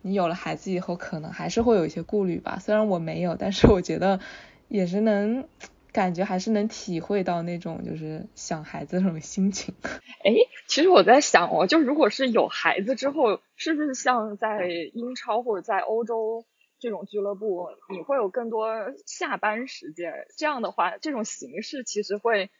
[0.00, 2.60] 你有了孩子以后，可能还是会有一些顾虑吧。
[2.62, 4.20] 虽然我没有，但是我觉得
[4.68, 5.48] 也是能
[5.96, 9.74] 感觉还是能体会到那种就是想孩子那种心情。
[10.22, 10.32] 哎，
[10.68, 16.44] 其实我在想哦，就如果是有孩子之后，是不是像在英超或者在欧洲
[16.78, 18.68] 这种俱乐部，你会有更多
[19.06, 20.12] 下班时间？
[20.36, 22.50] 这样的话，这种形式其实会。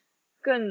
[0.42, 0.62] 更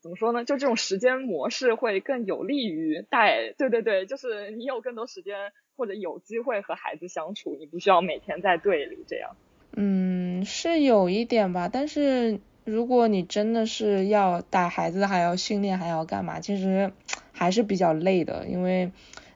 [0.00, 0.46] 怎么说呢？
[0.46, 9.36] 就这种时间模式会更有利于带，对对对，就是你有更多时间或者有机会和孩子相处，你不需要每天在队里这样。
[9.74, 16.92] 嗯，是有一点吧，但是如果你真的是要带孩子，还要训练，还要干嘛，其实
[17.32, 18.90] 还是比较累的，因为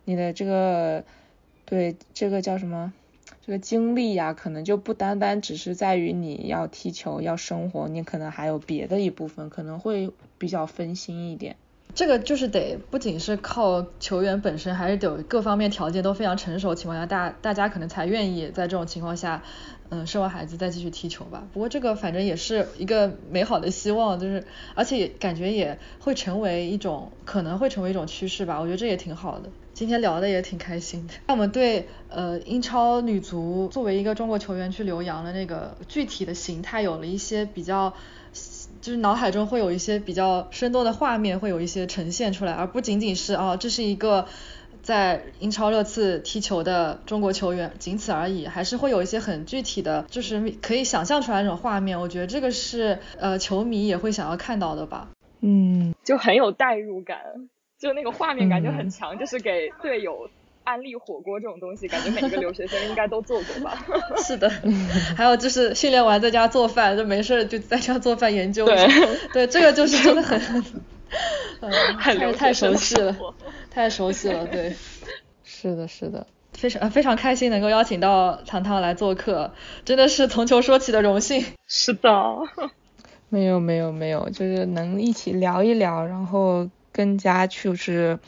[0.05, 1.05] 你的这个
[1.65, 2.93] 对这个叫什么？
[3.45, 11.57] 这个精力呀，可能就不单单只是在于你要踢球、要生活，你可能还有别的一部分，可能会比较分心一点。
[11.95, 19.43] 这个就是得不仅是靠球员本身，还是得各方面条件都非常成熟的情况下，大大家可能才愿意在这种情况下，
[19.91, 21.47] 嗯，生完孩子再继续踢球吧。
[21.53, 28.59] 不过这个反正也是一个美好的希望，就是而且感觉也会成为一种可能会成为一种趋势吧。
[28.59, 29.51] 我觉得这也挺好的。
[29.75, 31.15] 今天聊的也挺开心的。
[31.27, 37.93] 那我们对呃英超女足作为一个中国球员去留洋的那个具体的形态有了一些比较。
[38.83, 44.27] 就是脑海中会有一些比较生动的画面，会有一些呈现出来，而不仅仅是啊，这是一个
[44.83, 52.01] 在英超热刺踢球的中国球员，仅此而已，还是会有一些很具体的，就是可以想象出来那种画面。
[52.01, 55.09] 我觉得这个是呃球迷也会想要看到的吧。
[55.41, 57.19] 嗯，就很有代入感，
[57.79, 60.29] 就那个画面感就很强，就是给队友。
[60.65, 63.85] 安利火锅这种东西，感觉每个留学生应该都做过吧？
[64.25, 64.51] 是的，
[65.17, 68.65] 还有就是训练完在家做饭，就没事就在家做饭研究。
[68.67, 68.89] 对，
[69.33, 70.41] 对，这个就是真的很，
[71.61, 73.17] 嗯太太熟悉了，
[73.71, 74.75] 太熟悉了，对。
[75.45, 79.53] 是的，是的，非常非常开心能够邀请到糖糖来做客，
[79.85, 81.45] 真的是从球说起的荣幸。
[81.67, 82.11] 是的。
[83.29, 88.19] 没有没有没有，就是能一起聊一聊，然后更加就是。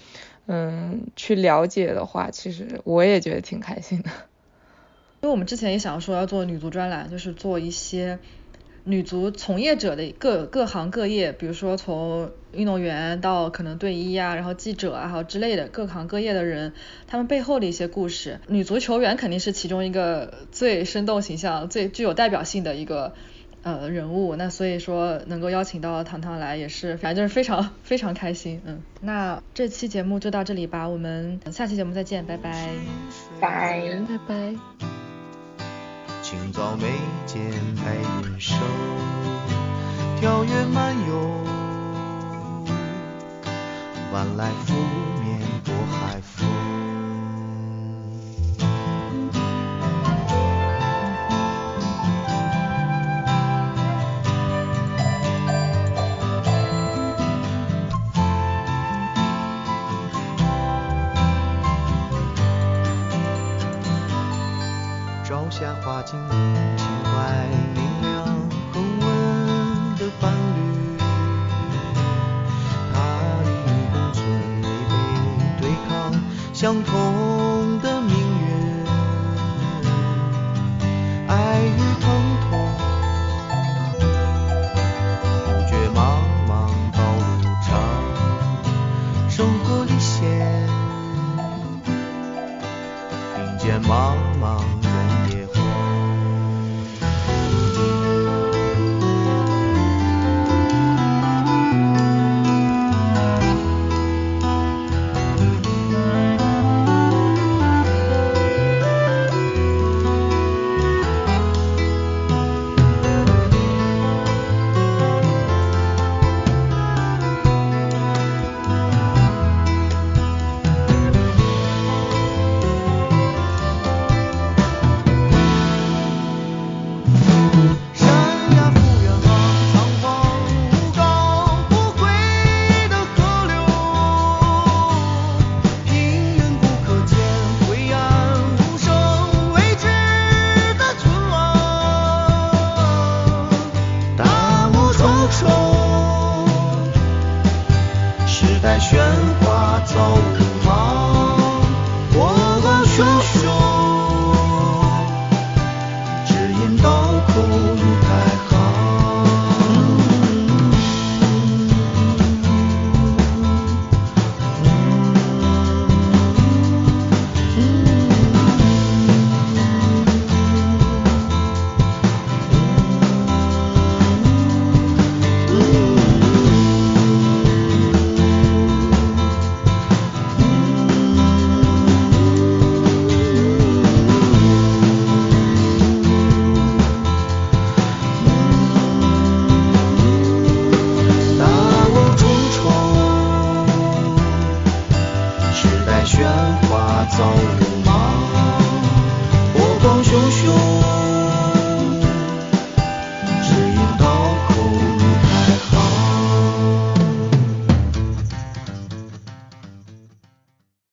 [0.46, 4.10] 嗯，去了解的话，其实我也觉得挺开心的。
[5.22, 8.18] 因为我们之前也想说要做女足专栏，就是做一些
[8.84, 16.74] 女足从业者的各各行各业，比如说从运动员到可能队医啊，然后记者啊，还有之类的各行各业的人，
[17.06, 18.40] 他们背后的一些故事。
[18.48, 23.14] 女足球员肯定是其中一个最生动形象、最具有代表性的一个。
[23.64, 32.68] 呃，人物，那所以说能够邀请到糖糖来也是，反正就是非常非常开心，嗯，那这期节目就到这里吧，我们下期节目再见，拜拜，
[33.40, 34.54] 拜拜拜。
[36.20, 36.84] 清早眉
[37.24, 37.40] 间
[37.76, 37.96] 白
[38.28, 38.58] 云生，
[40.20, 41.14] 跳跃漫游，
[44.12, 44.74] 晚来拂
[45.22, 46.43] 面多海风。